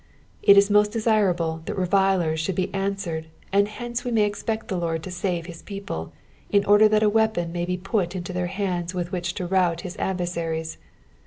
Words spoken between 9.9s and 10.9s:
adversaries.